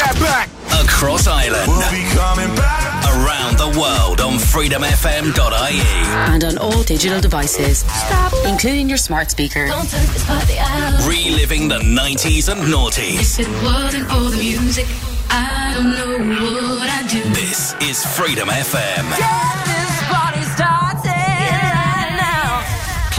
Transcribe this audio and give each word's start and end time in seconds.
that 0.00 0.16
back. 0.18 0.48
Across 0.84 1.26
Ireland. 1.26 1.68
We'll 1.68 1.90
be 1.90 2.04
coming 2.16 2.54
back. 2.56 2.88
Around 3.10 3.58
the 3.58 3.78
world 3.78 4.20
on 4.20 4.38
freedomfm.ie. 4.38 5.80
And 6.32 6.44
on 6.44 6.58
all 6.58 6.82
digital 6.82 7.20
devices. 7.20 7.78
Stop. 7.80 8.32
Including 8.46 8.88
your 8.88 8.98
smart 8.98 9.30
speaker. 9.30 9.66
Reliving 11.06 11.68
the 11.68 11.80
90s 11.80 12.48
and 12.50 12.62
noughties. 12.72 13.38
If 13.38 13.46
it 13.46 13.62
wasn't 13.62 14.08
for 14.08 14.30
the 14.30 14.38
music, 14.38 14.86
I 15.28 15.74
don't 15.74 16.28
know 16.28 16.76
what 16.76 16.88
I'd 16.88 17.08
do. 17.08 17.22
This 17.30 17.74
is 17.80 18.04
Freedom 18.16 18.48
FM. 18.48 19.04
Get 19.18 19.79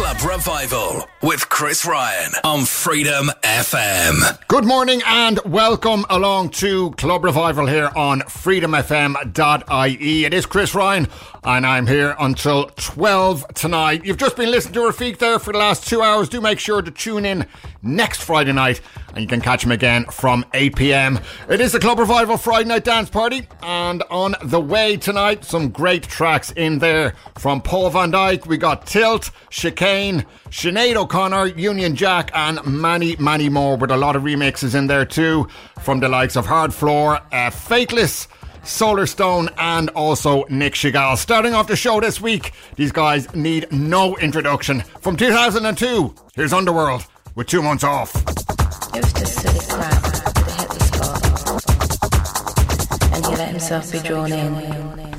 Club 0.02 0.24
Revival 0.24 1.08
with 1.22 1.48
Chris 1.50 1.86
Ryan 1.86 2.32
on 2.44 2.66
Freedom 2.66 3.28
FM. 3.44 4.48
Good 4.48 4.66
morning 4.66 5.04
and 5.06 5.40
welcome 5.46 6.08
along 6.10 6.50
to 6.54 6.90
Club 6.94 7.24
Revival 7.24 7.68
here 7.68 7.92
on 7.96 8.22
freedomfm.ie. 8.22 10.26
It 10.26 10.34
is 10.34 10.48
Chris 10.48 10.74
Ryan 10.74 11.08
and 11.44 11.68
I'm 11.68 11.86
here 11.86 12.16
until 12.20 12.72
12 12.78 13.54
tonight. 13.54 14.04
You've 14.04 14.18
just 14.18 14.36
been 14.36 14.50
listening 14.50 14.74
to 14.74 14.80
Rafik 14.80 15.20
there 15.20 15.38
for 15.38 15.54
the 15.54 15.60
last 15.60 15.88
two 15.88 16.02
hours. 16.02 16.30
Do 16.30 16.42
make 16.42 16.58
sure 16.58 16.82
to 16.82 16.90
tune 16.90 17.24
in 17.24 17.46
next 17.84 18.24
Friday 18.24 18.54
night 18.54 18.82
and 19.14 19.22
you 19.22 19.28
can 19.28 19.42
catch 19.42 19.64
him 19.64 19.72
again 19.72 20.06
from 20.06 20.46
8 20.54 20.76
pm. 20.76 21.20
It 21.50 21.62
is 21.62 21.72
the 21.72 21.80
Club 21.80 22.00
Revival 22.00 22.38
Friday 22.38 22.70
Night 22.70 22.84
Dance 22.84 23.10
Party 23.10 23.48
and 23.64 24.04
on 24.10 24.36
the 24.44 24.60
way 24.60 24.98
tonight, 24.98 25.44
some 25.44 25.70
great 25.70 26.04
tracks 26.04 26.52
in 26.52 26.80
there 26.80 27.16
from 27.38 27.62
Paul 27.62 27.90
van 27.90 28.12
Dyk. 28.12 28.46
We 28.48 28.58
got 28.58 28.86
Tilt, 28.86 29.32
Chicane, 29.50 30.26
Sinead 30.50 30.96
O'Connor, 30.96 31.48
Union 31.48 31.96
Jack, 31.96 32.32
and 32.34 32.64
many, 32.66 33.16
many 33.18 33.50
more 33.50 33.78
with 33.78 33.92
a 33.92 33.98
lot 33.98 34.16
of 34.16 34.24
remixes 34.24 34.76
in 34.76 34.88
there 34.88 35.06
too 35.06 35.48
from 35.82 36.00
the 36.00 36.10
likes 36.10 36.36
of 36.36 36.46
Hardfloor, 36.46 37.22
uh, 37.32 37.50
Fateless. 37.50 38.28
Solarstone 38.64 39.52
and 39.58 39.90
also 39.90 40.44
Nick 40.50 40.74
Chagall. 40.74 41.18
Starting 41.18 41.56
off 41.56 41.68
the 41.68 41.76
show 41.76 42.00
this 42.00 42.22
week, 42.22 42.54
these 42.76 42.92
guys 42.92 43.34
need 43.34 43.72
no 43.72 44.16
introduction. 44.18 44.82
From 45.02 45.18
2002, 45.18 46.14
here's 46.36 46.54
Underworld 46.54 47.06
with 47.36 47.48
two 47.48 47.64
months 47.64 47.84
off. 47.84 48.14
Used 48.94 49.16
to 49.16 49.26
sit 49.26 49.70
crap 49.70 50.04
with 50.04 50.48
a 50.48 50.52
hit 50.52 50.72
spot, 50.82 51.24
and 53.14 53.26
he 53.26 53.36
let 53.36 53.50
himself 53.50 53.92
be 53.92 54.00
drawn 54.00 54.32
in. 54.32 55.11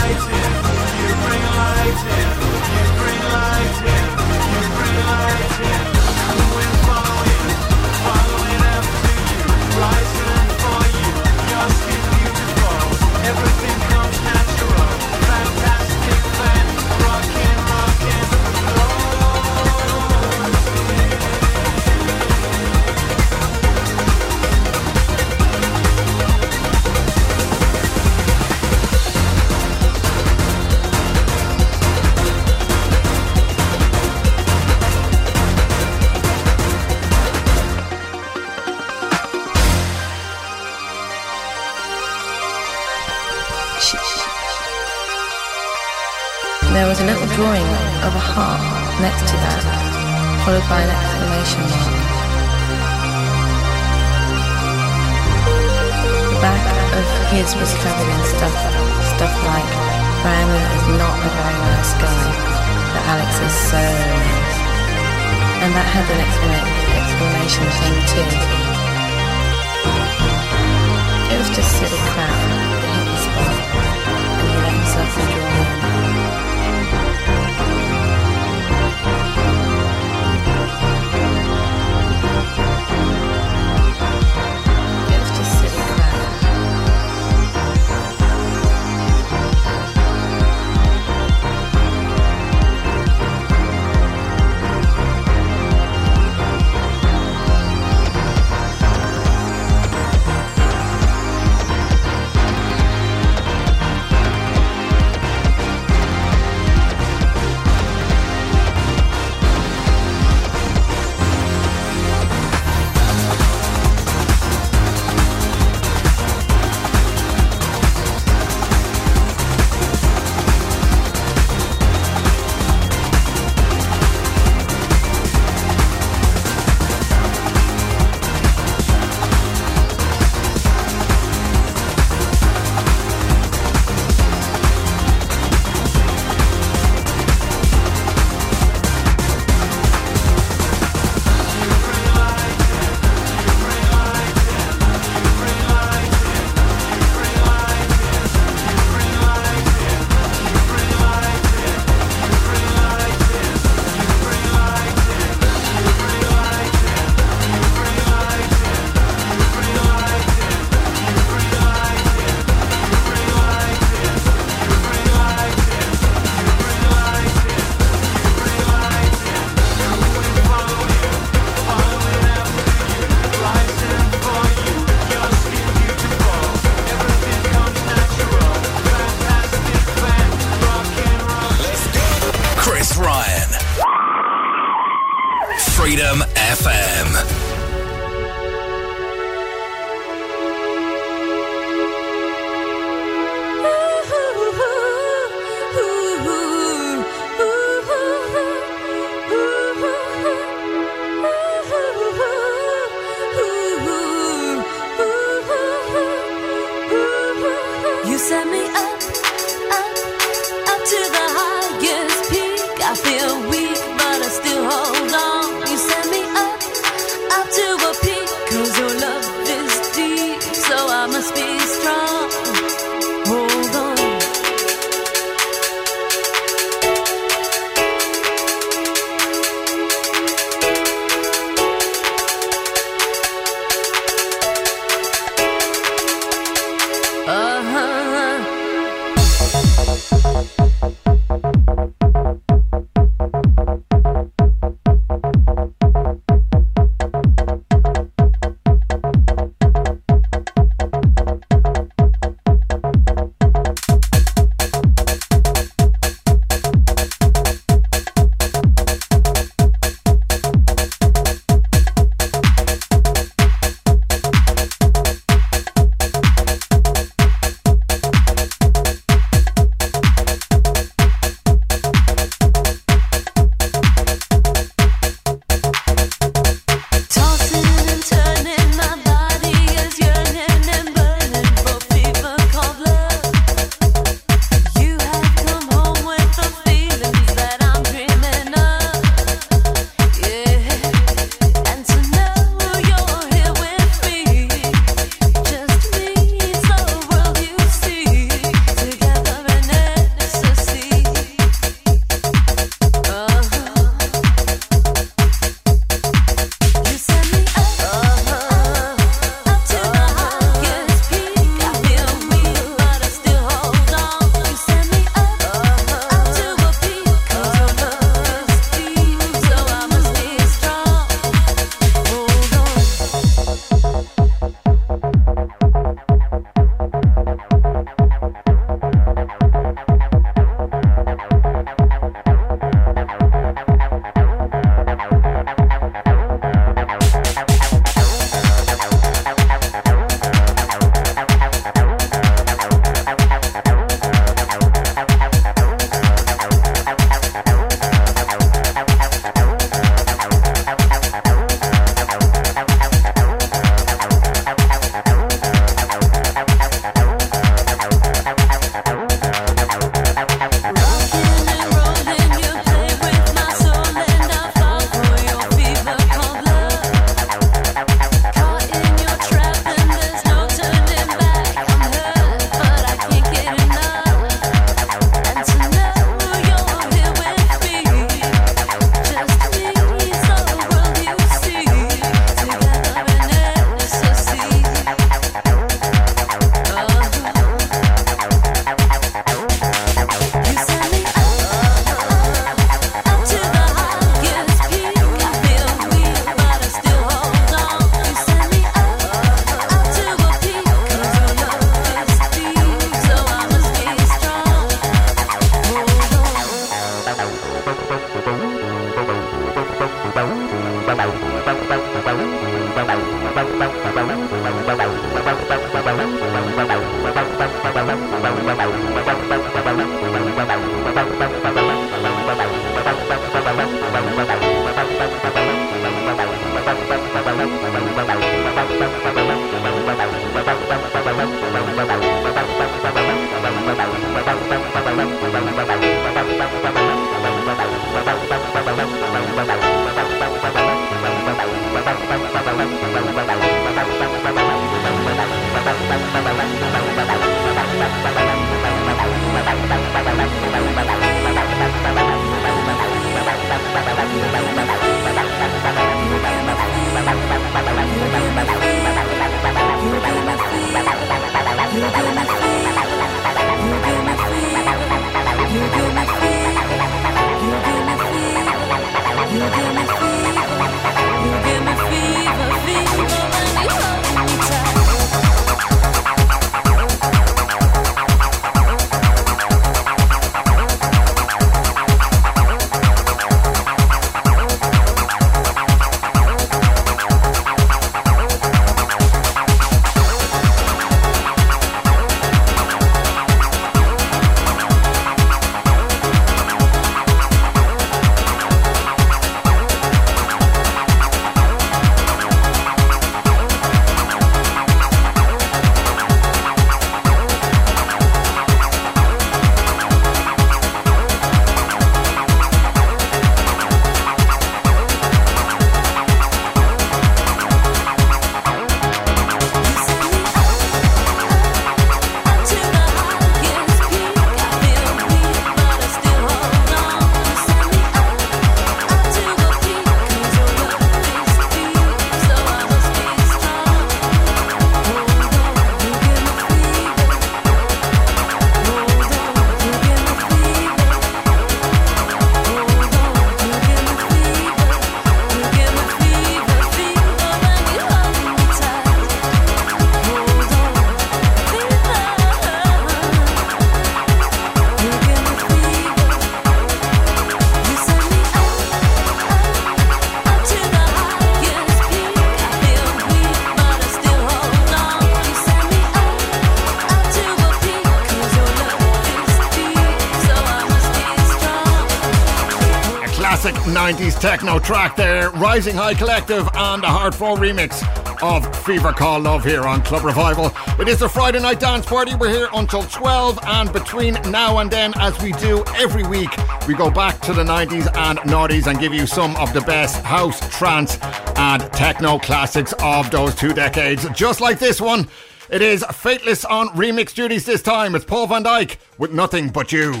Techno 574.22 574.60
track 574.60 574.94
there, 574.94 575.30
Rising 575.30 575.74
High 575.74 575.94
Collective 575.94 576.48
and 576.54 576.84
a 576.84 576.86
Hardfloor 576.86 577.38
remix 577.38 577.82
of 578.22 578.64
Fever 578.64 578.92
Call 578.92 579.18
Love 579.18 579.44
here 579.44 579.62
on 579.62 579.82
Club 579.82 580.04
Revival. 580.04 580.52
It 580.78 580.86
is 580.86 581.02
a 581.02 581.08
Friday 581.08 581.40
night 581.40 581.58
dance 581.58 581.84
party. 581.86 582.14
We're 582.14 582.30
here 582.30 582.48
until 582.54 582.84
12, 582.84 583.40
and 583.42 583.72
between 583.72 584.14
now 584.30 584.58
and 584.58 584.70
then, 584.70 584.92
as 585.00 585.20
we 585.20 585.32
do 585.32 585.64
every 585.74 586.04
week, 586.04 586.30
we 586.68 586.74
go 586.74 586.88
back 586.88 587.18
to 587.22 587.32
the 587.32 587.42
90s 587.42 587.92
and 587.96 588.20
noughties 588.20 588.68
and 588.68 588.78
give 588.78 588.94
you 588.94 589.08
some 589.08 589.34
of 589.34 589.52
the 589.52 589.60
best 589.62 590.04
house, 590.04 590.38
trance, 590.56 590.98
and 591.34 591.62
techno 591.72 592.20
classics 592.20 592.72
of 592.78 593.10
those 593.10 593.34
two 593.34 593.52
decades. 593.52 594.08
Just 594.10 594.40
like 594.40 594.60
this 594.60 594.80
one. 594.80 595.08
It 595.50 595.62
is 595.62 595.84
Fateless 595.92 596.44
on 596.44 596.68
remix 596.68 597.12
duties 597.12 597.44
this 597.44 597.60
time. 597.60 597.96
It's 597.96 598.04
Paul 598.04 598.28
van 598.28 598.44
Dyk 598.44 598.76
with 598.98 599.10
Nothing 599.10 599.48
But 599.48 599.72
You. 599.72 600.00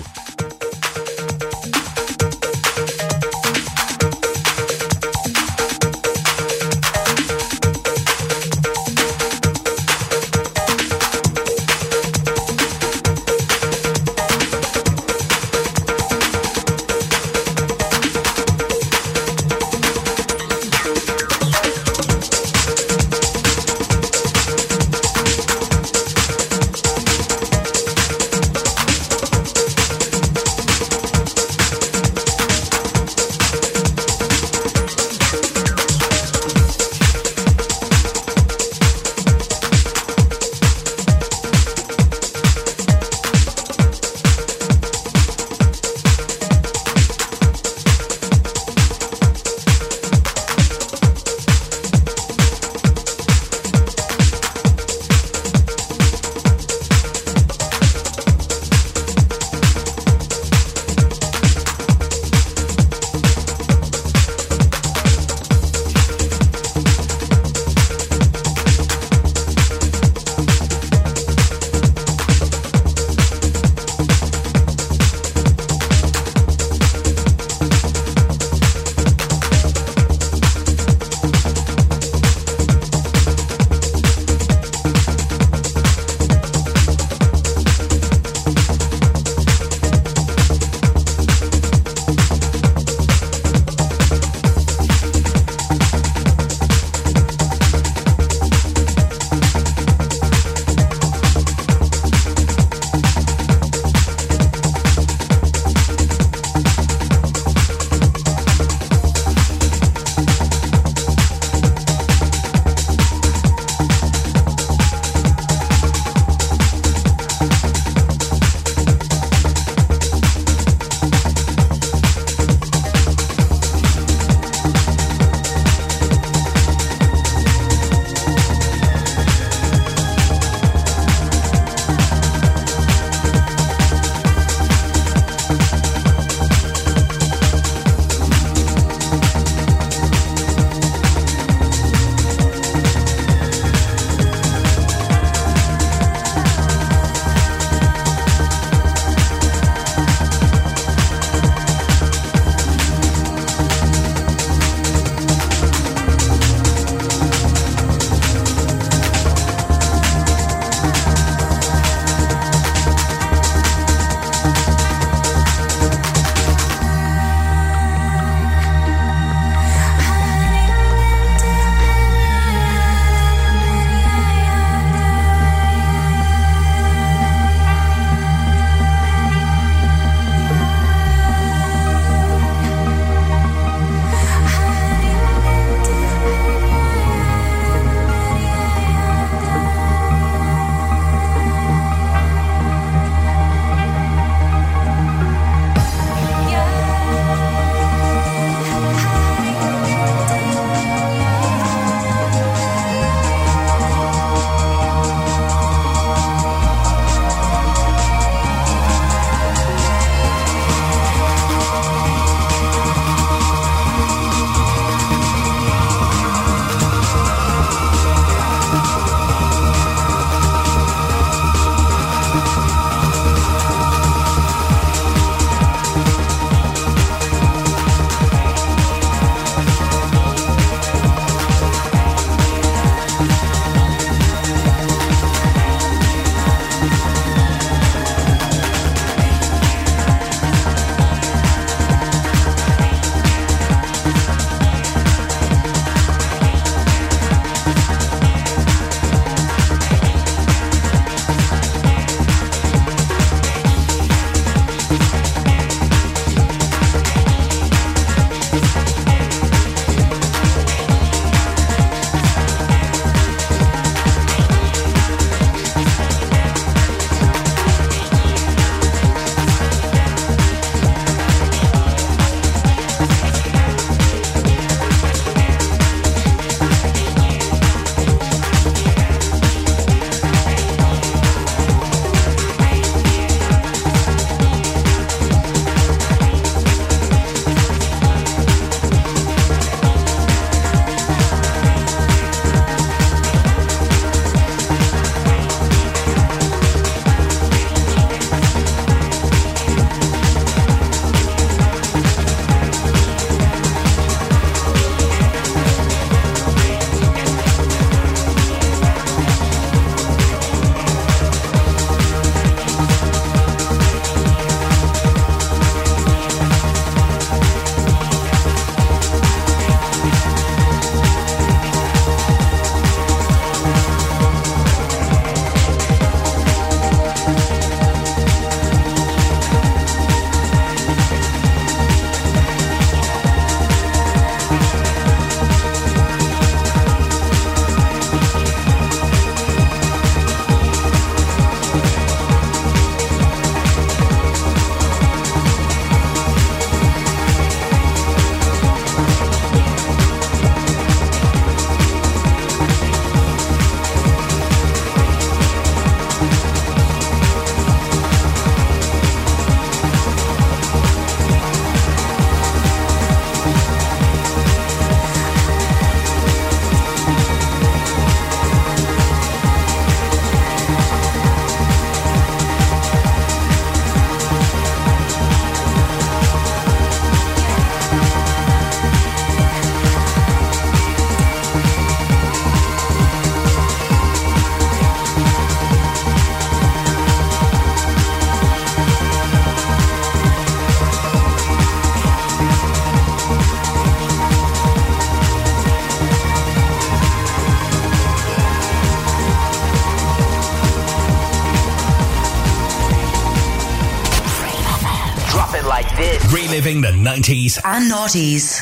The 406.82 406.88
90s. 406.88 407.60
and 407.64 407.88
noughties. 407.88 408.58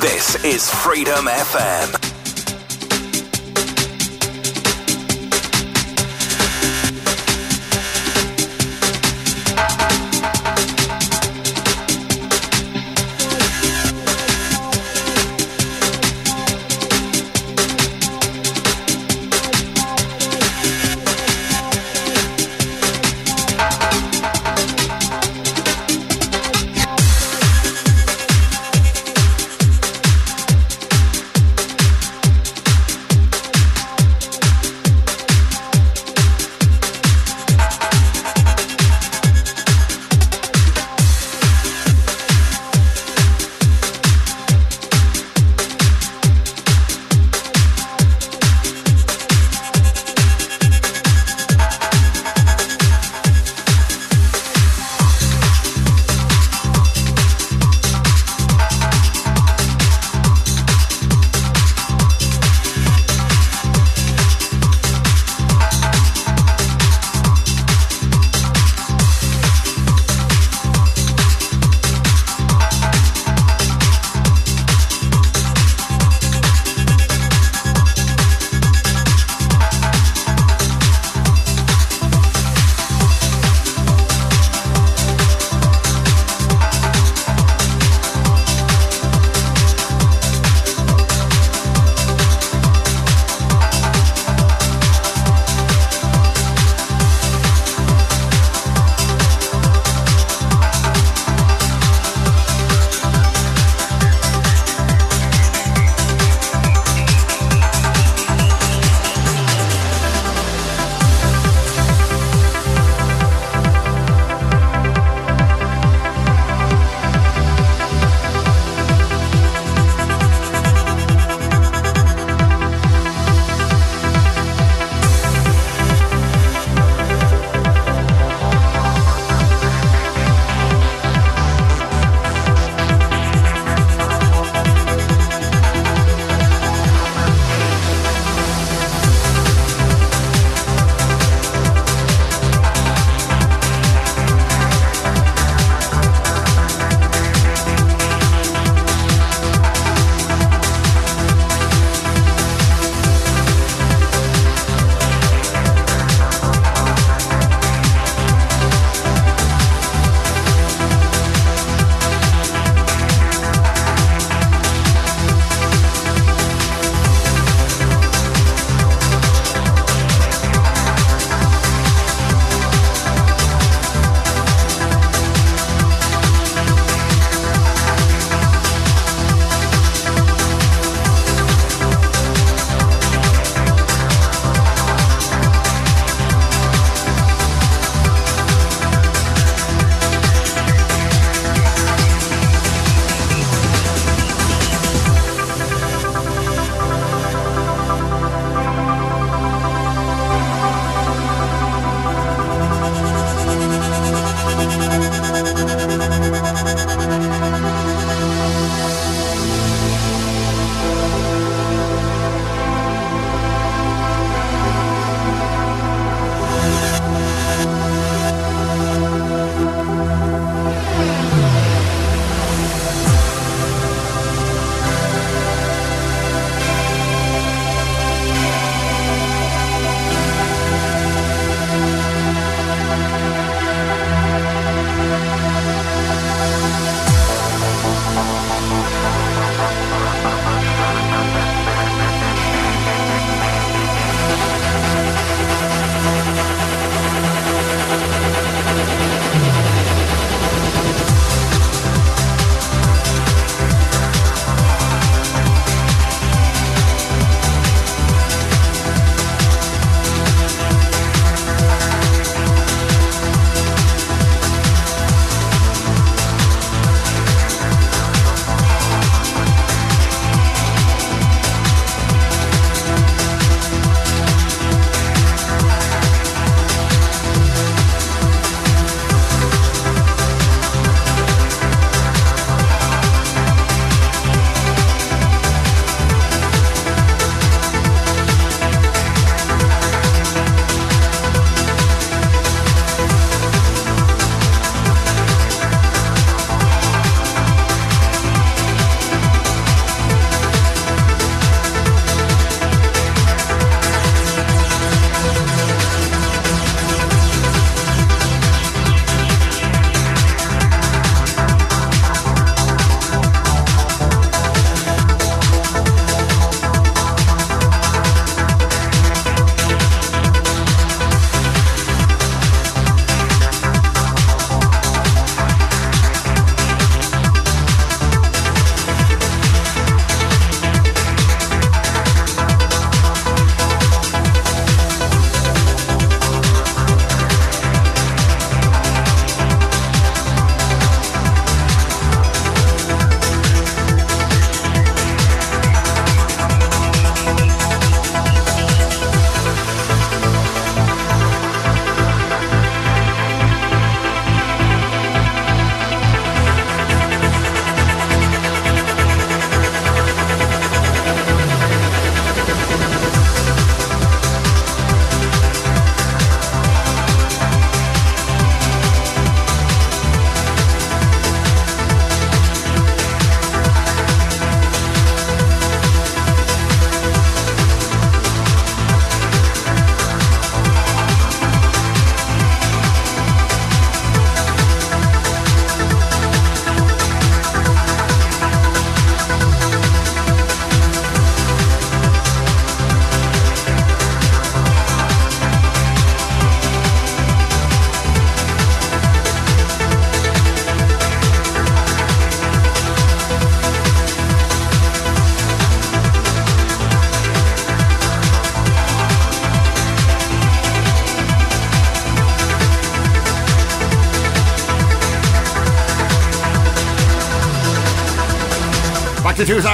This 0.00 0.44
is 0.44 0.68
Freedom 0.68 1.26
FM. 1.26 2.03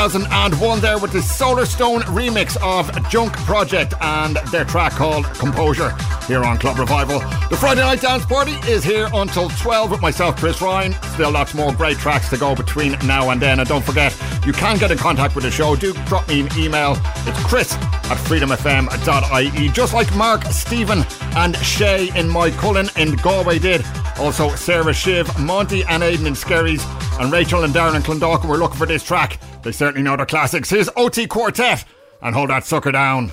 2001 0.00 0.80
there 0.80 0.98
with 0.98 1.12
the 1.12 1.18
Solarstone 1.18 2.00
remix 2.04 2.56
of 2.62 2.90
Junk 3.10 3.34
Project 3.44 3.92
and 4.00 4.36
their 4.50 4.64
track 4.64 4.92
called 4.92 5.26
Composure 5.26 5.94
here 6.26 6.42
on 6.42 6.56
Club 6.56 6.78
Revival. 6.78 7.18
The 7.50 7.56
Friday 7.60 7.82
Night 7.82 8.00
Dance 8.00 8.24
Party 8.24 8.52
is 8.66 8.82
here 8.82 9.10
until 9.12 9.50
12 9.50 9.90
with 9.90 10.00
myself, 10.00 10.36
Chris 10.36 10.62
Ryan. 10.62 10.94
Still 11.12 11.32
lots 11.32 11.52
more 11.52 11.74
great 11.74 11.98
tracks 11.98 12.30
to 12.30 12.38
go 12.38 12.54
between 12.54 12.92
now 13.04 13.28
and 13.28 13.42
then. 13.42 13.60
And 13.60 13.68
don't 13.68 13.84
forget, 13.84 14.16
you 14.46 14.54
can 14.54 14.78
get 14.78 14.90
in 14.90 14.96
contact 14.96 15.34
with 15.34 15.44
the 15.44 15.50
show. 15.50 15.76
Do 15.76 15.92
drop 16.06 16.26
me 16.28 16.40
an 16.40 16.48
email. 16.56 16.96
It's 17.26 17.44
chris 17.44 17.74
at 17.74 18.16
freedomfm.ie. 18.16 19.68
Just 19.68 19.92
like 19.92 20.16
Mark, 20.16 20.44
Stephen, 20.44 21.04
and 21.36 21.56
Shay 21.58 22.08
in 22.18 22.26
Moycullen 22.26 22.96
in 22.96 23.16
Galway 23.16 23.58
did. 23.58 23.84
Also, 24.18 24.48
Sarah 24.54 24.94
Shiv, 24.94 25.38
Monty, 25.38 25.82
and 25.84 26.02
Aidan 26.02 26.26
in 26.26 26.34
Skerries, 26.34 26.84
and 27.18 27.30
Rachel 27.30 27.64
and 27.64 27.74
Darren 27.74 27.96
in 27.96 28.02
Clondalkin 28.02 28.48
were 28.48 28.56
looking 28.56 28.78
for 28.78 28.86
this 28.86 29.02
track. 29.02 29.39
They 29.62 29.72
certainly 29.72 30.02
know 30.02 30.16
the 30.16 30.26
classics. 30.26 30.70
Here's 30.70 30.88
OT 30.96 31.26
Quartet 31.26 31.84
and 32.22 32.34
Hold 32.34 32.50
That 32.50 32.64
Sucker 32.64 32.92
Down. 32.92 33.32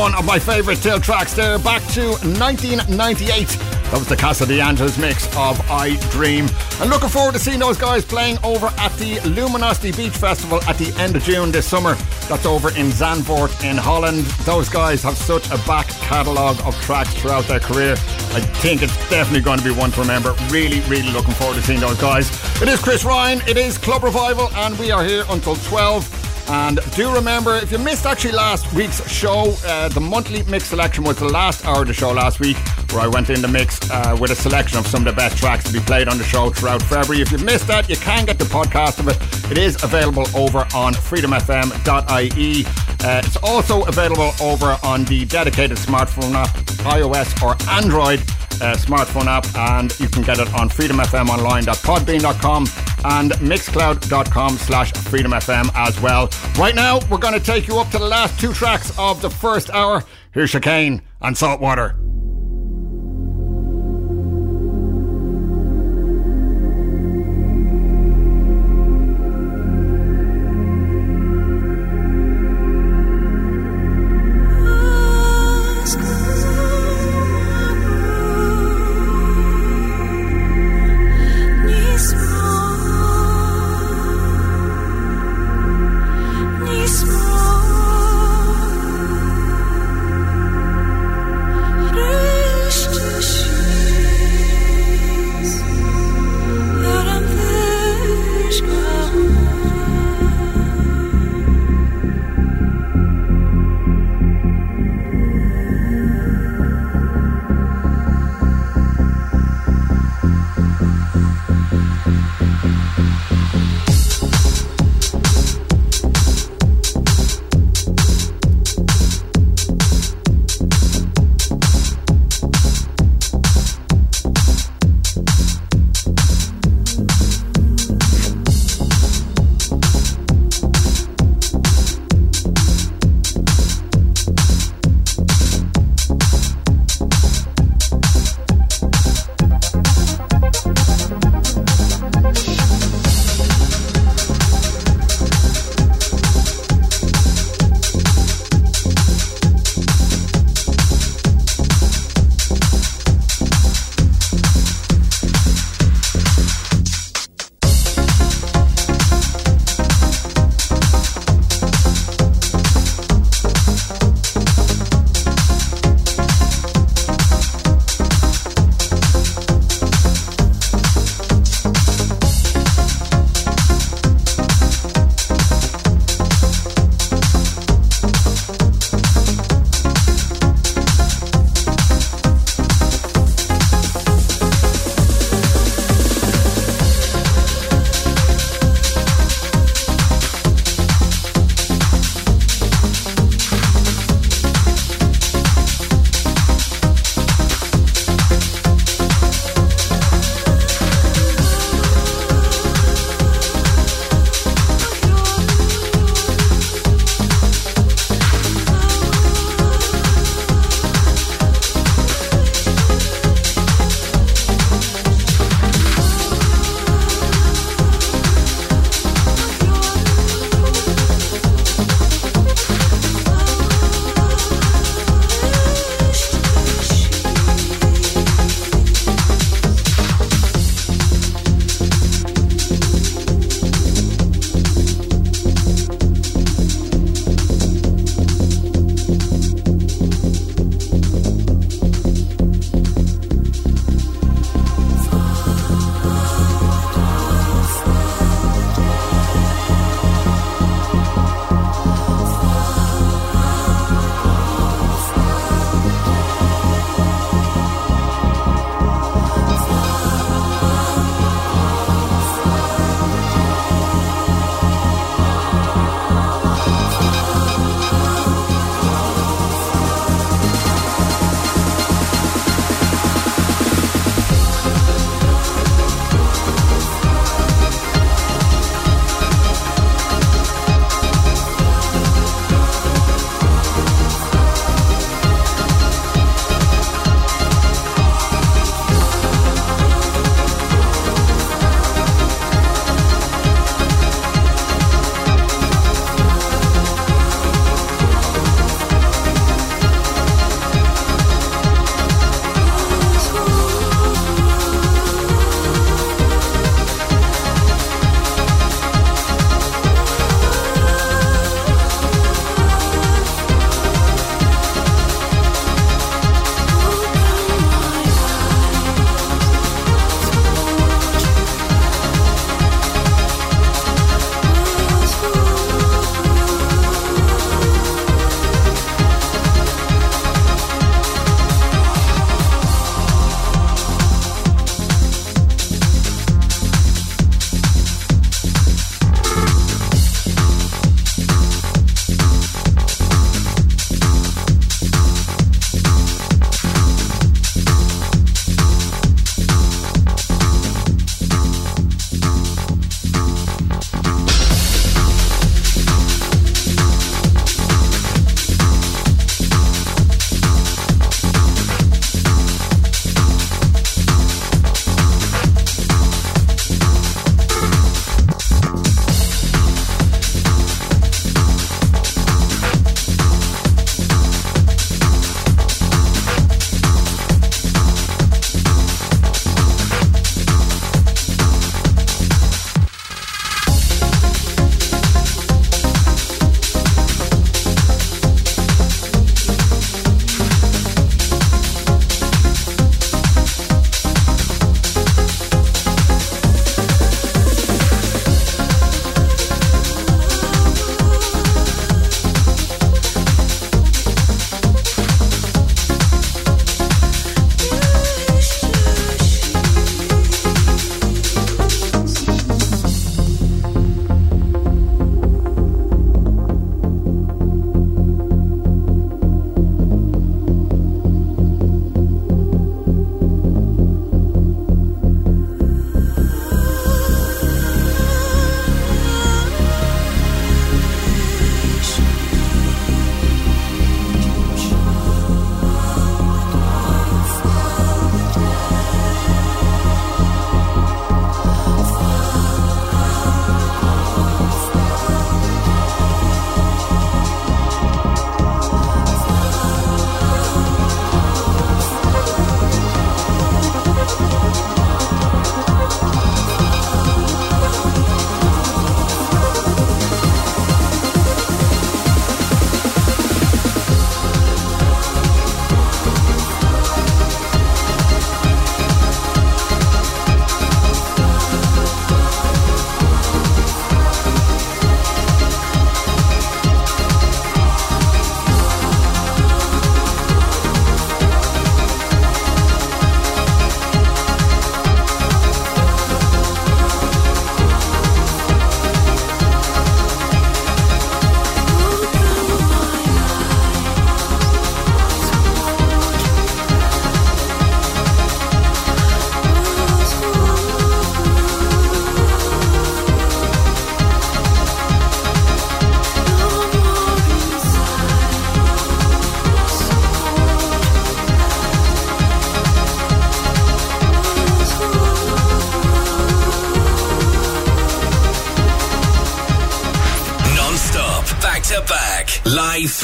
One 0.00 0.14
of 0.14 0.24
my 0.24 0.38
favourite 0.38 0.78
Tilt 0.78 1.02
uh, 1.02 1.04
tracks 1.04 1.34
there, 1.34 1.58
back 1.58 1.82
to 1.92 2.12
1998. 2.22 3.48
That 3.48 3.92
was 3.92 4.08
the 4.08 4.16
Casa 4.16 4.46
de 4.46 4.58
Angeles 4.58 4.96
mix 4.96 5.26
of 5.36 5.60
I 5.70 5.96
Dream. 6.10 6.48
And 6.80 6.88
looking 6.88 7.10
forward 7.10 7.34
to 7.34 7.38
seeing 7.38 7.58
those 7.58 7.76
guys 7.76 8.02
playing 8.02 8.38
over 8.42 8.68
at 8.78 8.94
the 8.94 9.20
Luminosity 9.28 9.92
Beach 9.92 10.16
Festival 10.16 10.58
at 10.64 10.78
the 10.78 10.90
end 10.98 11.16
of 11.16 11.22
June 11.24 11.50
this 11.52 11.66
summer. 11.66 11.96
That's 12.30 12.46
over 12.46 12.70
in 12.70 12.86
Zandvoort 12.86 13.62
in 13.62 13.76
Holland. 13.76 14.24
Those 14.46 14.70
guys 14.70 15.02
have 15.02 15.18
such 15.18 15.46
a 15.50 15.58
back 15.66 15.88
catalogue 15.88 16.56
of 16.64 16.74
tracks 16.80 17.12
throughout 17.12 17.44
their 17.44 17.60
career. 17.60 17.92
I 17.92 18.40
think 18.40 18.80
it's 18.80 18.96
definitely 19.10 19.42
going 19.42 19.58
to 19.58 19.64
be 19.64 19.70
one 19.70 19.90
to 19.90 20.00
remember. 20.00 20.34
Really, 20.48 20.80
really 20.88 21.12
looking 21.12 21.34
forward 21.34 21.56
to 21.56 21.62
seeing 21.62 21.80
those 21.80 22.00
guys. 22.00 22.30
It 22.62 22.68
is 22.68 22.80
Chris 22.80 23.04
Ryan, 23.04 23.42
it 23.46 23.58
is 23.58 23.76
Club 23.76 24.02
Revival, 24.02 24.48
and 24.54 24.78
we 24.78 24.92
are 24.92 25.04
here 25.04 25.24
until 25.28 25.56
12. 25.56 26.19
And 26.50 26.80
do 26.96 27.14
remember, 27.14 27.54
if 27.54 27.70
you 27.70 27.78
missed 27.78 28.06
actually 28.06 28.32
last 28.32 28.72
week's 28.72 29.08
show, 29.08 29.54
uh, 29.64 29.88
the 29.88 30.00
monthly 30.00 30.42
mix 30.44 30.64
selection 30.64 31.04
was 31.04 31.16
the 31.16 31.28
last 31.28 31.64
hour 31.64 31.82
of 31.82 31.86
the 31.86 31.94
show 31.94 32.10
last 32.10 32.40
week, 32.40 32.56
where 32.90 33.02
I 33.02 33.06
went 33.06 33.30
in 33.30 33.40
the 33.40 33.46
mix 33.46 33.78
uh, 33.88 34.16
with 34.20 34.32
a 34.32 34.34
selection 34.34 34.76
of 34.76 34.86
some 34.88 35.06
of 35.06 35.14
the 35.14 35.16
best 35.16 35.38
tracks 35.38 35.62
to 35.64 35.72
be 35.72 35.78
played 35.78 36.08
on 36.08 36.18
the 36.18 36.24
show 36.24 36.50
throughout 36.50 36.82
February. 36.82 37.22
If 37.22 37.30
you've 37.30 37.44
missed 37.44 37.68
that, 37.68 37.88
you 37.88 37.94
can 37.98 38.24
get 38.24 38.40
the 38.40 38.46
podcast 38.46 38.98
of 38.98 39.06
it. 39.06 39.52
It 39.52 39.58
is 39.58 39.80
available 39.84 40.26
over 40.34 40.66
on 40.74 40.92
freedomfm.ie. 40.94 42.66
Uh, 43.02 43.22
it's 43.24 43.36
also 43.36 43.84
available 43.84 44.32
over 44.42 44.76
on 44.82 45.04
the 45.04 45.26
dedicated 45.26 45.78
smartphone 45.78 46.34
app, 46.34 46.48
iOS 46.82 47.40
or 47.44 47.54
Android 47.70 48.20
uh, 48.60 48.76
smartphone 48.76 49.26
app, 49.26 49.46
and 49.56 49.98
you 50.00 50.08
can 50.08 50.22
get 50.22 50.38
it 50.38 50.52
on 50.54 50.68
freedomfmonline.podbean.com 50.68 52.66
and 53.04 53.32
mixcloud.com 53.32 54.56
slash 54.58 54.92
freedomfm 54.92 55.70
as 55.74 56.00
well. 56.00 56.28
Right 56.58 56.74
now, 56.74 57.00
we're 57.10 57.18
going 57.18 57.34
to 57.34 57.40
take 57.40 57.66
you 57.66 57.78
up 57.78 57.90
to 57.90 57.98
the 57.98 58.06
last 58.06 58.38
two 58.38 58.52
tracks 58.52 58.96
of 58.98 59.20
the 59.20 59.30
first 59.30 59.70
hour. 59.70 60.04
Here's 60.32 60.50
Chicane 60.52 61.02
and 61.20 61.36
Saltwater. 61.36 61.96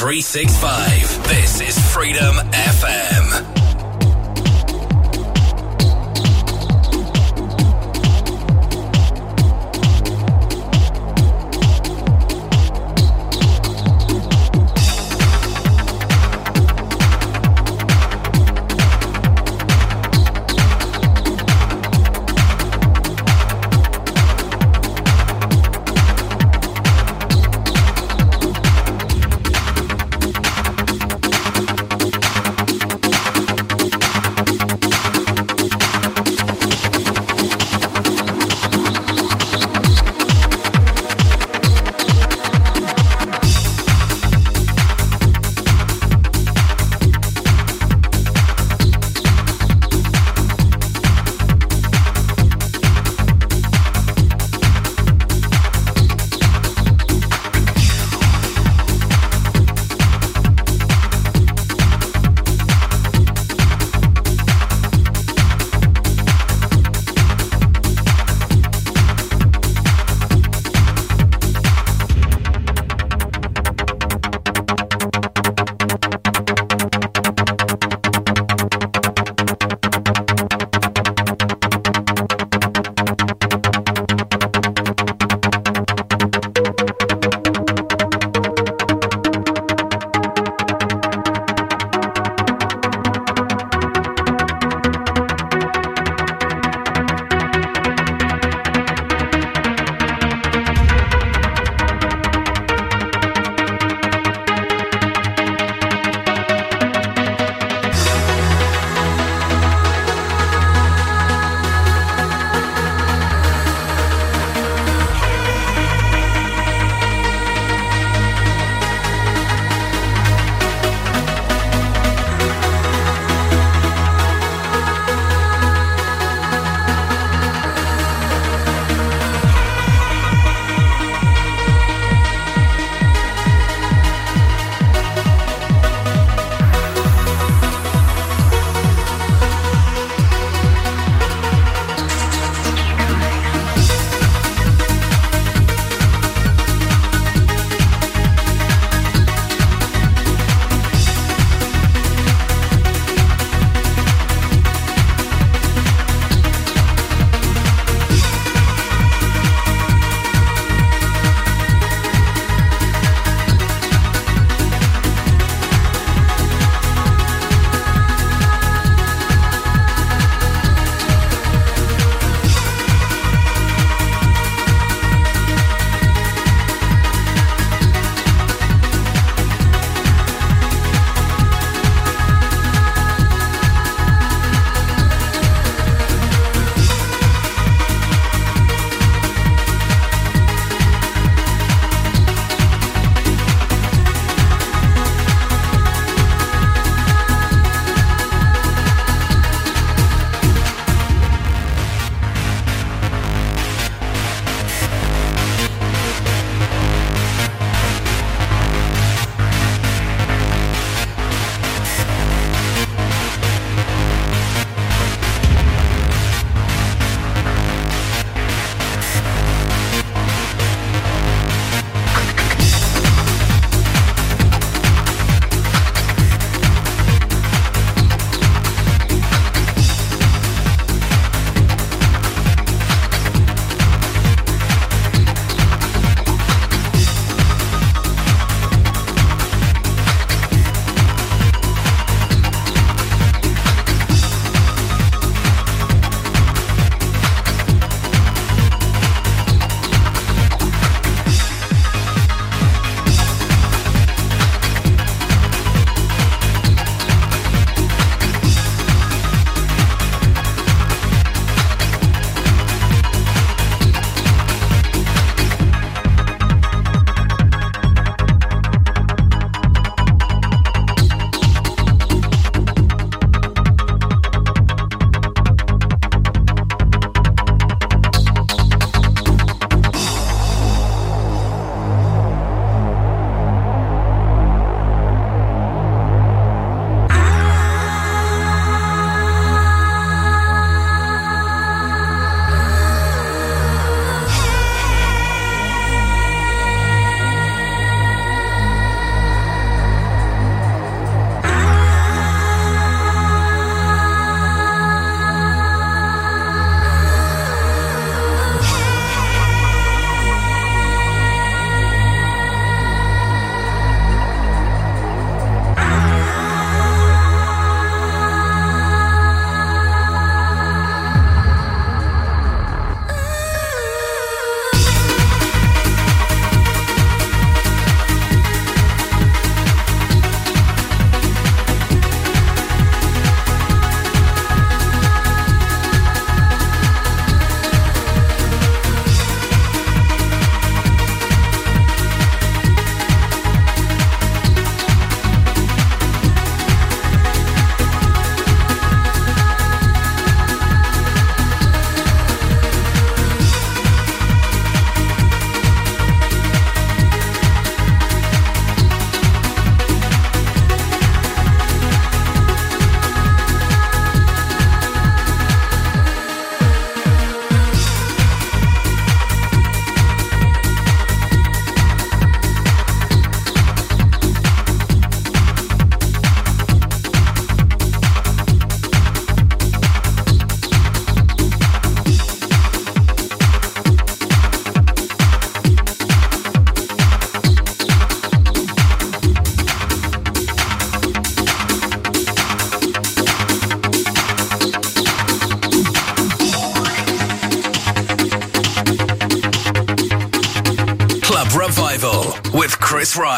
365. 0.07 0.86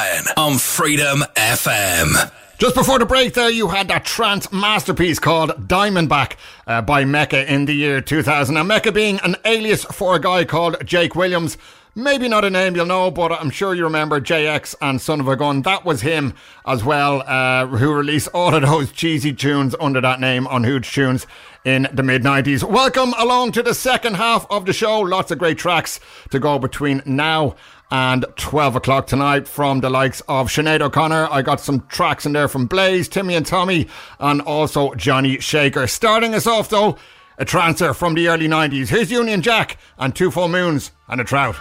10 0.10 0.24
on 0.38 0.58
Freedom 0.58 1.24
FM. 1.36 2.32
Just 2.58 2.74
before 2.74 3.00
the 3.00 3.06
break, 3.06 3.34
there 3.34 3.50
you 3.50 3.68
had 3.68 3.88
that 3.90 4.06
trance 4.06 4.52
masterpiece 4.52 5.20
called 5.20 5.52
Diamondback 5.68 6.36
uh, 6.66 6.82
by 6.82 7.04
Mekka 7.04 7.46
in 7.46 7.66
the 7.66 7.74
year 7.74 8.02
2000. 8.02 8.56
Now, 8.56 8.64
Mekka 8.64 8.94
being 8.94 9.20
an 9.24 9.36
alias 9.46 9.84
for 9.86 10.16
a 10.16 10.20
guy 10.20 10.46
called 10.46 10.84
Jake 10.86 11.16
Williams. 11.16 11.58
Maybe 11.96 12.28
not 12.28 12.46
a 12.46 12.50
name 12.50 12.76
you'll 12.76 12.86
know, 12.86 13.12
but 13.12 13.32
I'm 13.32 13.50
sure 13.50 13.76
you 13.76 13.84
remember 13.84 14.20
JX 14.22 14.76
and 14.82 15.02
Son 15.02 15.20
of 15.20 15.28
a 15.28 15.36
Gun. 15.36 15.62
That 15.62 15.86
was 15.86 16.02
him 16.02 16.34
as 16.66 16.84
well, 16.84 17.22
uh, 17.26 17.68
who 17.68 17.94
released 17.94 18.30
all 18.34 18.56
of 18.56 18.62
those 18.64 18.92
cheesy 18.92 19.34
tunes 19.34 19.76
under 19.80 20.02
that 20.02 20.20
name 20.20 20.48
on 20.48 20.64
Hooj 20.64 20.84
Choons 20.84 21.26
in 21.66 21.88
the 21.94 22.04
mid 22.04 22.24
90s. 22.24 22.64
Welcome 22.64 23.14
along 23.18 23.52
to 23.54 23.64
the 23.64 23.74
second 23.74 24.16
half 24.16 24.46
of 24.50 24.66
the 24.66 24.74
show. 24.74 25.00
Lots 25.00 25.32
of 25.32 25.40
great 25.40 25.58
tracks 25.58 26.00
to 26.30 26.40
go 26.40 26.58
between 26.58 27.02
now 27.06 27.56
and 27.92 28.26
12 28.36 28.76
o'clock 28.76 29.08
tonight 29.08 29.48
from 29.48 29.80
the 29.82 29.90
likes 29.90 30.22
of 30.28 30.48
Sinead 30.48 30.82
O'Connor. 30.82 31.28
I 31.32 31.42
got 31.42 31.60
some 31.60 31.82
tracks 31.88 32.26
in 32.26 32.34
there 32.34 32.48
from 32.48 32.68
Blaze, 32.68 33.08
Timmy 33.08 33.36
and 33.36 33.46
Tommy, 33.46 33.88
and 34.20 34.42
also 34.42 34.94
Johnny 34.96 35.40
Shaker. 35.40 35.88
Starting 35.88 36.34
us 36.34 36.48
off 36.48 36.70
though, 36.70 36.98
a 37.38 37.46
transfer 37.46 37.94
from 37.94 38.14
the 38.14 38.28
early 38.28 38.48
90s. 38.48 38.90
Here's 38.90 39.12
Union 39.12 39.42
Jack 39.42 39.78
and 39.98 40.16
Two 40.16 40.32
Full 40.32 40.50
Moons 40.50 40.92
and 41.08 41.20
a 41.20 41.24
Trout. 41.24 41.56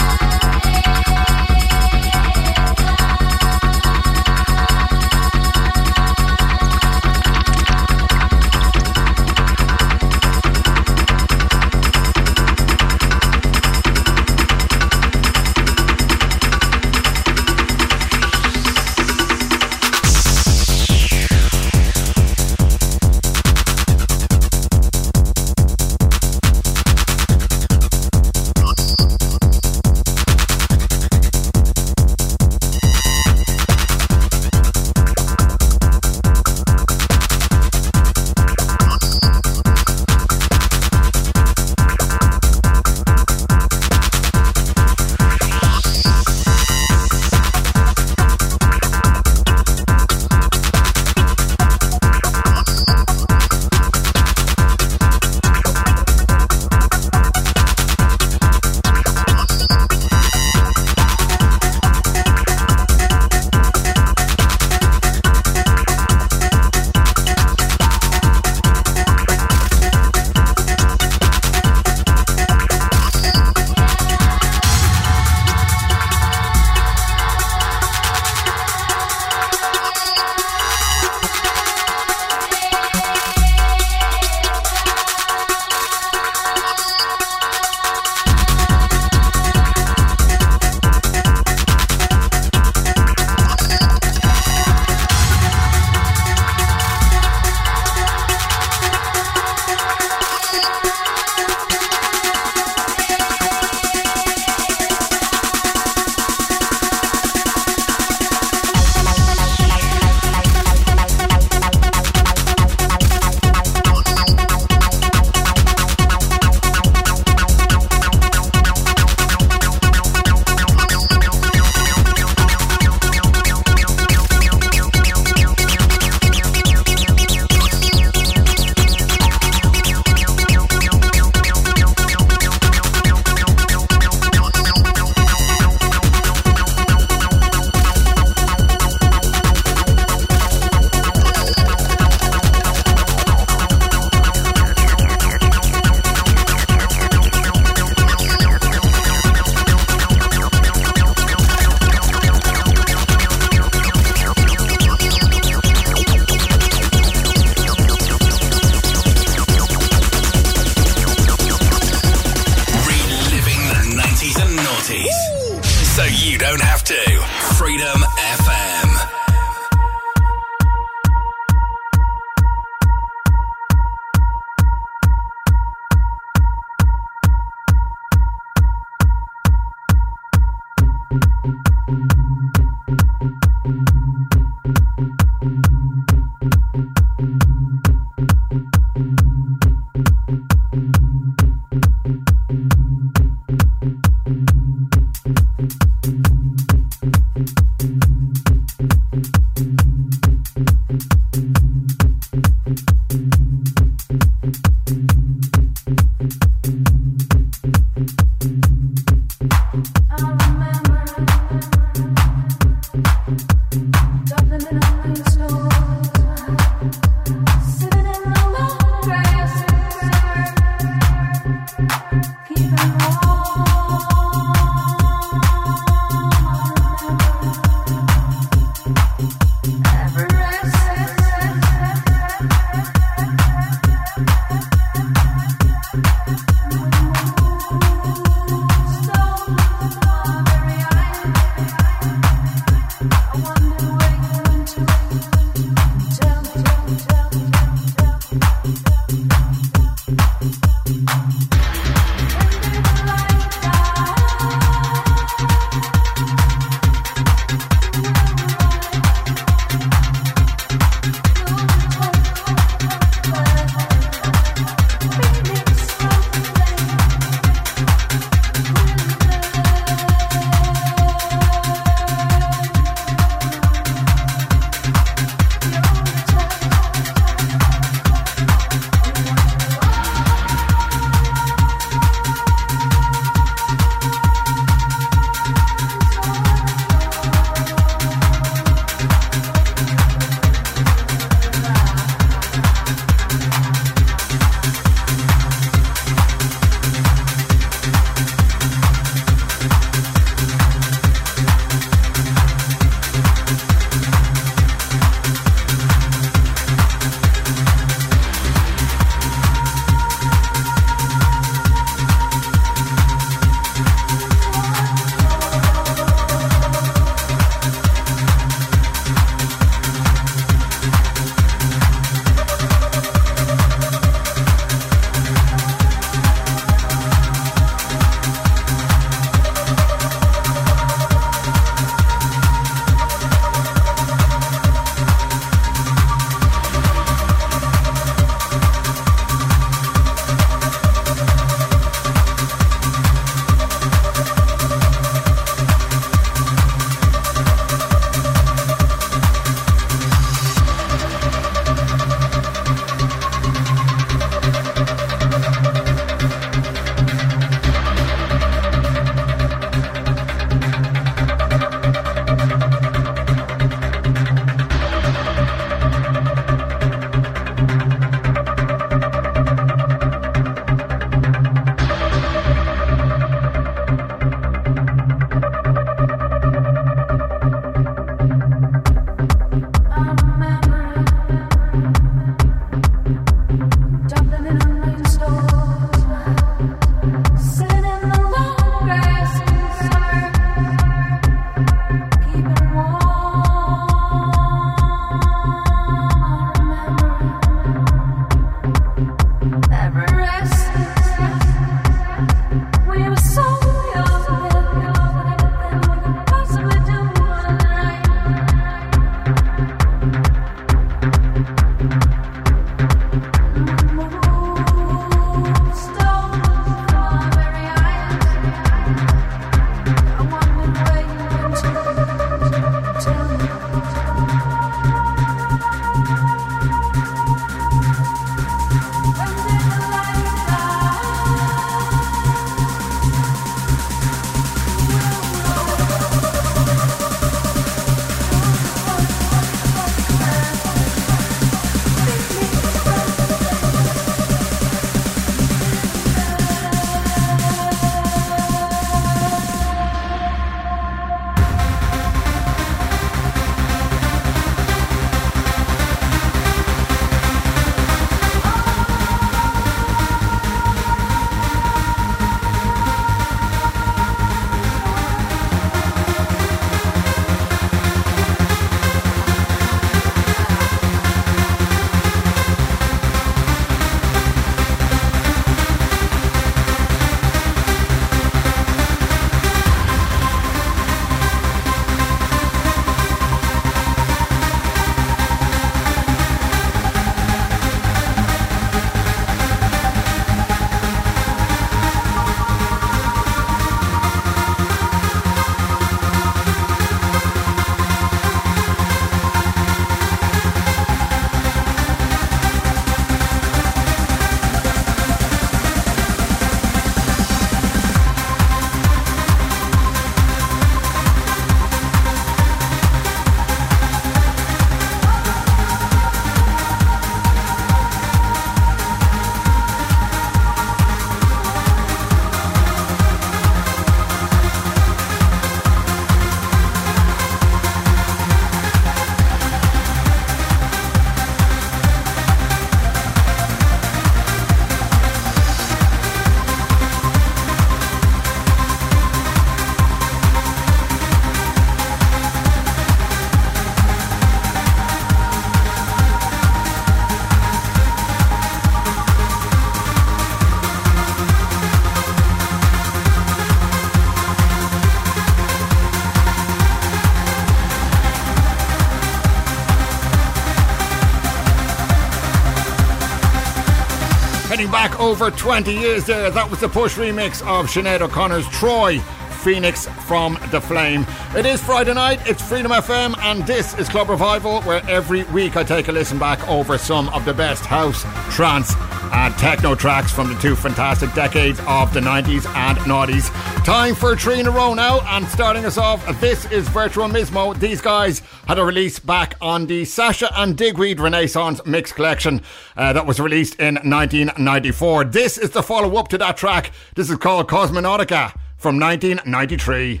Back 564.76 565.00
over 565.00 565.30
20 565.30 565.72
years 565.72 566.04
there, 566.04 566.30
that 566.30 566.50
was 566.50 566.60
the 566.60 566.68
push 566.68 566.98
remix 566.98 567.40
of 567.40 567.64
Sinead 567.66 568.02
O'Connor's 568.02 568.46
Troy. 568.48 569.00
Phoenix 569.42 569.86
from 570.06 570.36
the 570.50 570.60
Flame. 570.60 571.06
It 571.36 571.46
is 571.46 571.62
Friday 571.62 571.94
night, 571.94 572.18
it's 572.26 572.42
Freedom 572.42 572.72
FM, 572.72 573.16
and 573.20 573.46
this 573.46 573.78
is 573.78 573.88
Club 573.88 574.08
Revival, 574.08 574.60
where 574.62 574.82
every 574.88 575.22
week 575.24 575.56
I 575.56 575.62
take 575.62 575.86
a 575.86 575.92
listen 575.92 576.18
back 576.18 576.46
over 576.48 576.76
some 576.76 577.08
of 577.10 577.24
the 577.24 577.32
best 577.32 577.64
house, 577.64 578.02
trance, 578.34 578.74
and 579.12 579.32
techno 579.38 579.76
tracks 579.76 580.12
from 580.12 580.34
the 580.34 580.40
two 580.40 580.56
fantastic 580.56 581.14
decades 581.14 581.60
of 581.68 581.94
the 581.94 582.00
90s 582.00 582.44
and 582.56 582.76
90s. 582.78 583.64
Time 583.64 583.94
for 583.94 584.16
three 584.16 584.40
in 584.40 584.48
a 584.48 584.50
row 584.50 584.74
now, 584.74 585.00
and 585.02 585.28
starting 585.28 585.64
us 585.64 585.78
off, 585.78 586.04
this 586.20 586.50
is 586.50 586.68
Virtual 586.70 587.06
Mismo. 587.06 587.56
These 587.56 587.80
guys 587.80 588.22
had 588.46 588.58
a 588.58 588.64
release 588.64 588.98
back 588.98 589.34
on 589.40 589.66
the 589.66 589.84
Sasha 589.84 590.30
and 590.38 590.56
Digweed 590.56 591.00
Renaissance 591.00 591.60
Mix 591.66 591.92
Collection 591.92 592.42
uh, 592.76 592.92
that 592.92 593.06
was 593.06 593.18
released 593.18 593.56
in 593.56 593.74
1994. 593.74 595.04
This 595.04 595.36
is 595.36 595.50
the 595.50 595.62
follow 595.62 595.96
up 595.96 596.08
to 596.08 596.18
that 596.18 596.36
track. 596.36 596.70
This 596.94 597.10
is 597.10 597.16
called 597.16 597.48
Cosmonautica 597.48 598.32
from 598.56 598.78
1993. 598.78 600.00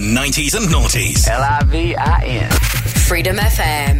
90s 0.00 0.54
and 0.54 0.66
noughties. 0.68 1.28
L 1.28 1.42
I 1.42 1.62
V 1.64 1.96
I 1.96 2.20
N. 2.24 2.50
Freedom 2.50 3.36
FM. 3.36 3.97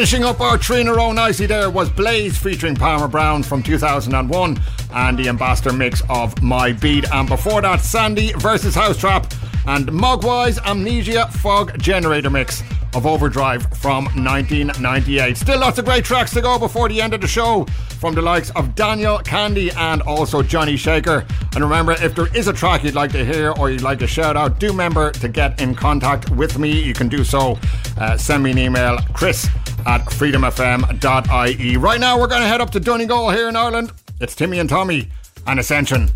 Finishing 0.00 0.24
up 0.24 0.40
our 0.40 0.56
three 0.56 0.80
in 0.80 0.88
a 0.88 0.94
row 0.94 1.12
nicely 1.12 1.44
there 1.44 1.68
was 1.68 1.90
Blaze 1.90 2.38
featuring 2.38 2.74
Palmer 2.74 3.06
Brown 3.06 3.42
from 3.42 3.62
2001 3.62 4.58
and 4.94 5.18
the 5.18 5.28
Ambassador 5.28 5.74
mix 5.74 6.00
of 6.08 6.42
My 6.42 6.72
Beat. 6.72 7.04
And 7.12 7.28
before 7.28 7.60
that, 7.60 7.82
Sandy 7.82 8.32
versus 8.38 8.74
Housetrap 8.74 9.30
and 9.66 9.88
Moguai's 9.88 10.58
Amnesia 10.60 11.26
Fog 11.26 11.78
Generator 11.78 12.30
mix 12.30 12.62
of 12.94 13.04
Overdrive 13.04 13.66
from 13.76 14.06
1998. 14.16 15.36
Still 15.36 15.60
lots 15.60 15.78
of 15.78 15.84
great 15.84 16.06
tracks 16.06 16.32
to 16.32 16.40
go 16.40 16.58
before 16.58 16.88
the 16.88 17.02
end 17.02 17.12
of 17.12 17.20
the 17.20 17.28
show 17.28 17.66
from 18.00 18.14
the 18.14 18.22
likes 18.22 18.48
of 18.52 18.74
Daniel 18.74 19.18
Kandi 19.18 19.70
and 19.76 20.00
also 20.00 20.42
Johnny 20.42 20.78
Shaker. 20.78 21.26
And 21.54 21.62
remember, 21.62 21.92
if 21.92 22.14
there 22.14 22.34
is 22.34 22.48
a 22.48 22.54
track 22.54 22.84
you'd 22.84 22.94
like 22.94 23.12
to 23.12 23.22
hear 23.22 23.50
or 23.50 23.70
you'd 23.70 23.82
like 23.82 23.98
to 23.98 24.06
shout 24.06 24.34
out, 24.34 24.58
do 24.58 24.68
remember 24.68 25.10
to 25.10 25.28
get 25.28 25.60
in 25.60 25.74
contact 25.74 26.30
with 26.30 26.58
me. 26.58 26.82
You 26.82 26.94
can 26.94 27.10
do 27.10 27.22
so. 27.22 27.58
Uh, 27.98 28.16
send 28.16 28.42
me 28.42 28.52
an 28.52 28.58
email, 28.58 28.96
chris 29.12 29.46
at 29.90 30.02
freedomfm.ie. 30.06 31.76
Right 31.76 31.98
now, 31.98 32.16
we're 32.16 32.28
going 32.28 32.42
to 32.42 32.46
head 32.46 32.60
up 32.60 32.70
to 32.70 32.78
Donegal 32.80 33.30
here 33.30 33.48
in 33.48 33.56
Ireland. 33.56 33.90
It's 34.20 34.36
Timmy 34.36 34.60
and 34.60 34.68
Tommy 34.68 35.08
and 35.48 35.58
Ascension. 35.58 36.08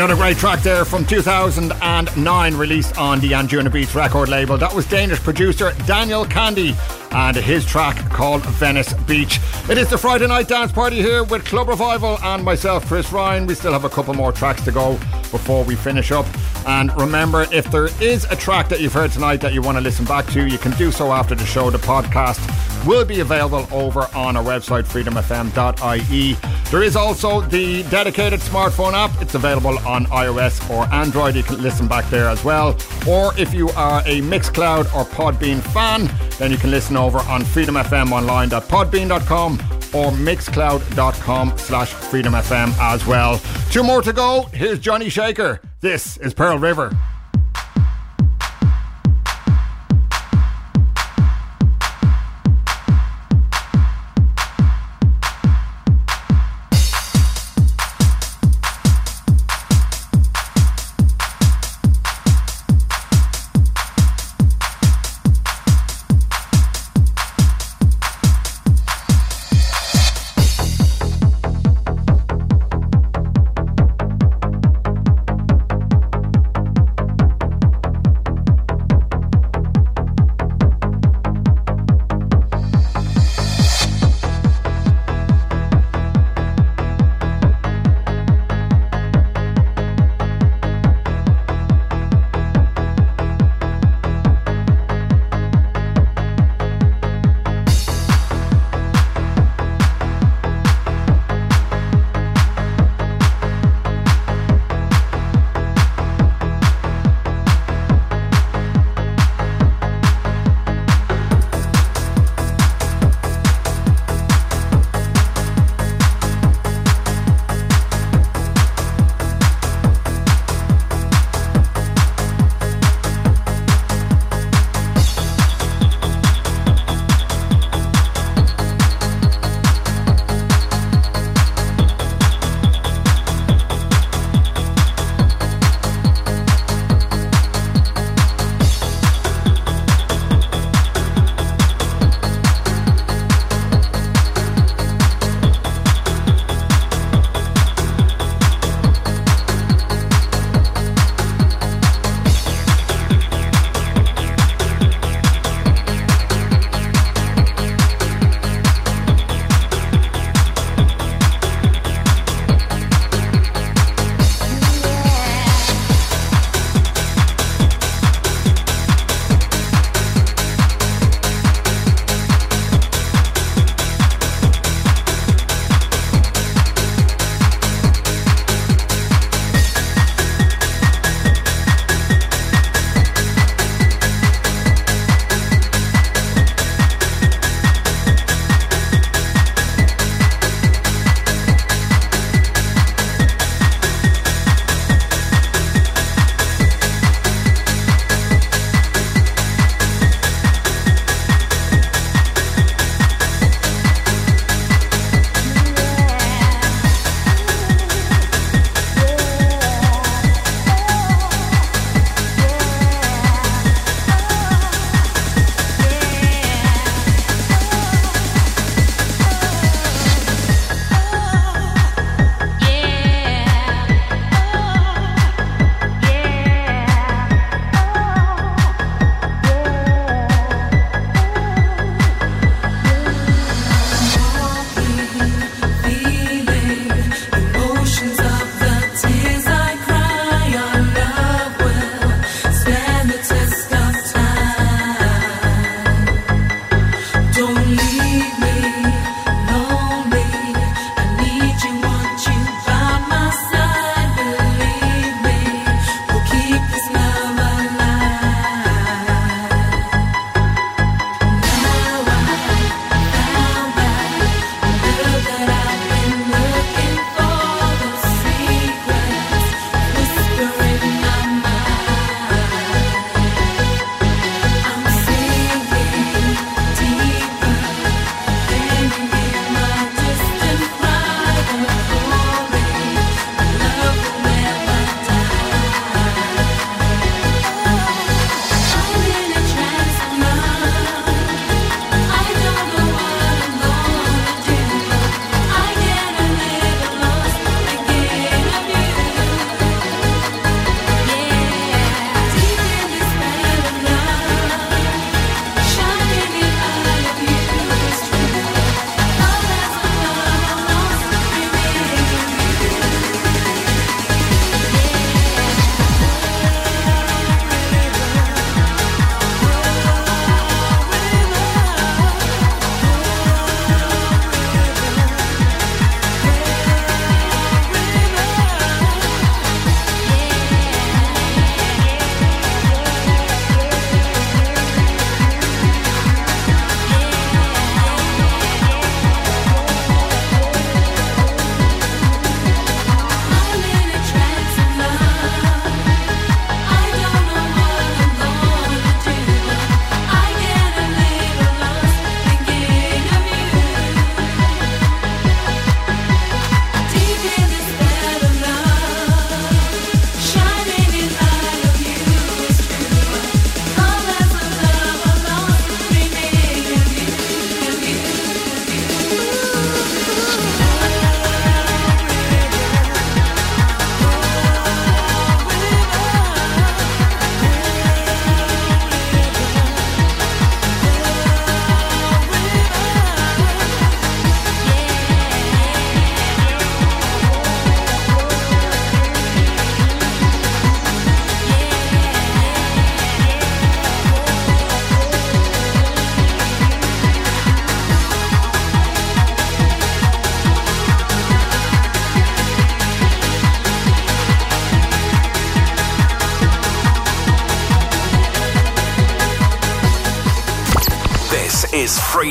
Another 0.00 0.16
great 0.16 0.38
track 0.38 0.62
there 0.62 0.86
from 0.86 1.04
2009, 1.04 2.54
released 2.56 2.96
on 2.96 3.20
the 3.20 3.32
Anjunabeats 3.32 3.94
record 3.94 4.30
label. 4.30 4.56
That 4.56 4.74
was 4.74 4.86
Danish 4.86 5.20
producer 5.20 5.72
Daniel 5.86 6.24
Kandi 6.24 6.74
and 7.12 7.36
his 7.36 7.66
track 7.66 7.98
called 8.08 8.42
Venice 8.42 8.94
Beach. 9.02 9.38
It 9.68 9.76
is 9.76 9.90
the 9.90 9.98
Friday 9.98 10.26
night 10.26 10.48
dance 10.48 10.72
party 10.72 10.96
here 10.96 11.22
with 11.24 11.44
Club 11.44 11.68
Revival 11.68 12.18
and 12.22 12.42
myself, 12.42 12.86
Chris 12.86 13.12
Ryan. 13.12 13.46
We 13.46 13.54
still 13.54 13.74
have 13.74 13.84
a 13.84 13.90
couple 13.90 14.14
more 14.14 14.32
tracks 14.32 14.64
to 14.64 14.72
go 14.72 14.92
before 15.30 15.64
we 15.64 15.74
finish 15.74 16.12
up. 16.12 16.24
And 16.66 16.90
remember, 16.98 17.46
if 17.52 17.70
there 17.70 17.90
is 18.02 18.24
a 18.30 18.36
track 18.36 18.70
that 18.70 18.80
you've 18.80 18.94
heard 18.94 19.12
tonight 19.12 19.42
that 19.42 19.52
you 19.52 19.60
want 19.60 19.76
to 19.76 19.82
listen 19.82 20.06
back 20.06 20.24
to, 20.28 20.46
you 20.46 20.56
can 20.56 20.72
do 20.78 20.90
so 20.90 21.12
after 21.12 21.34
the 21.34 21.44
show. 21.44 21.68
The 21.68 21.76
podcast 21.76 22.38
will 22.86 23.04
be 23.04 23.20
available 23.20 23.66
over 23.72 24.06
on 24.14 24.36
our 24.36 24.44
website, 24.44 24.84
freedomfm.ie. 24.84 26.36
There 26.70 26.82
is 26.82 26.96
also 26.96 27.40
the 27.40 27.82
dedicated 27.84 28.40
smartphone 28.40 28.92
app. 28.92 29.10
It's 29.20 29.34
available 29.34 29.78
on 29.80 30.06
iOS 30.06 30.68
or 30.70 30.92
Android. 30.92 31.34
You 31.34 31.42
can 31.42 31.62
listen 31.62 31.88
back 31.88 32.08
there 32.10 32.28
as 32.28 32.44
well. 32.44 32.76
Or 33.08 33.32
if 33.38 33.54
you 33.54 33.70
are 33.70 34.00
a 34.00 34.20
Mixcloud 34.20 34.94
or 34.94 35.04
Podbean 35.04 35.60
fan, 35.72 36.10
then 36.38 36.50
you 36.50 36.56
can 36.56 36.70
listen 36.70 36.96
over 36.96 37.18
on 37.20 37.42
freedomfmonline.podbean.com 37.42 39.52
or 39.92 40.12
mixcloud.com 40.12 41.58
slash 41.58 41.92
freedomfm 41.92 42.72
as 42.78 43.06
well. 43.06 43.40
Two 43.70 43.82
more 43.82 44.02
to 44.02 44.12
go. 44.12 44.42
Here's 44.52 44.78
Johnny 44.78 45.08
Shaker. 45.08 45.60
This 45.80 46.16
is 46.18 46.34
Pearl 46.34 46.58
River. 46.58 46.96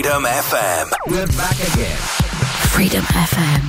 Freedom 0.09 0.25
FM. 0.25 0.89
We're 1.05 1.27
back 1.37 1.53
again. 1.53 1.97
Freedom 2.71 3.03
FM. 3.03 3.68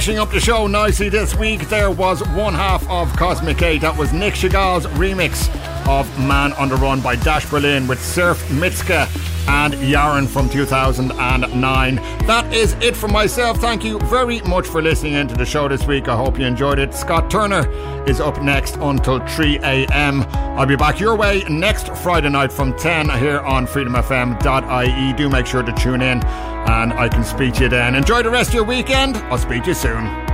Finishing 0.00 0.18
up 0.18 0.30
the 0.30 0.40
show 0.40 0.66
nicely 0.66 1.10
this 1.10 1.34
week, 1.34 1.68
there 1.68 1.90
was 1.90 2.26
one 2.28 2.54
half 2.54 2.88
of 2.88 3.14
Cosmic 3.18 3.58
Gate. 3.58 3.82
That 3.82 3.94
was 3.94 4.14
Nic 4.14 4.32
Chagall's 4.32 4.86
remix 4.86 5.54
of 5.86 6.08
Man 6.18 6.54
on 6.54 6.70
the 6.70 6.76
Run 6.76 7.02
by 7.02 7.16
Dash 7.16 7.44
Berlin 7.50 7.86
with 7.86 8.02
Cerf 8.02 8.42
Mitiska 8.48 9.06
and 9.46 9.74
Jaren 9.74 10.26
from 10.26 10.48
2009. 10.48 11.96
That 12.26 12.50
is 12.50 12.72
it 12.80 12.96
for 12.96 13.08
myself. 13.08 13.58
Thank 13.58 13.84
you 13.84 13.98
very 14.00 14.40
much 14.40 14.66
for 14.66 14.80
listening 14.80 15.12
into 15.12 15.34
the 15.34 15.44
show 15.44 15.68
this 15.68 15.86
week. 15.86 16.08
I 16.08 16.16
hope 16.16 16.38
you 16.38 16.46
enjoyed 16.46 16.78
it. 16.78 16.94
Scott 16.94 17.30
Turner 17.30 17.70
is 18.08 18.20
up 18.20 18.40
next 18.40 18.76
until 18.76 19.20
3 19.26 19.58
a.m. 19.58 20.22
I'll 20.60 20.66
be 20.66 20.76
back 20.76 21.00
your 21.00 21.16
way 21.16 21.42
next 21.48 21.88
Friday 21.88 22.28
night 22.28 22.52
from 22.52 22.76
10 22.76 23.08
here 23.18 23.40
on 23.40 23.66
freedomfm.ie. 23.66 25.12
Do 25.14 25.30
make 25.30 25.46
sure 25.46 25.62
to 25.62 25.72
tune 25.72 26.02
in 26.02 26.22
and 26.22 26.92
I 26.92 27.08
can 27.08 27.24
speak 27.24 27.54
to 27.54 27.62
you 27.62 27.68
then. 27.70 27.94
Enjoy 27.94 28.22
the 28.22 28.28
rest 28.28 28.50
of 28.50 28.54
your 28.56 28.64
weekend. 28.64 29.16
I'll 29.32 29.38
speak 29.38 29.62
to 29.62 29.68
you 29.70 29.74
soon. 29.74 30.29